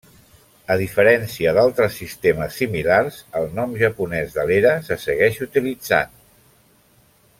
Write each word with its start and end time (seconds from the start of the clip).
A 0.75 0.77
diferència 0.81 1.51
d'altres 1.57 1.99
sistemes 2.03 2.57
similars, 2.61 3.19
el 3.41 3.45
nom 3.59 3.77
japonès 3.83 4.33
de 4.39 4.47
l'era 4.53 4.73
se 4.89 4.99
segueix 5.05 5.39
utilitzant. 5.49 6.19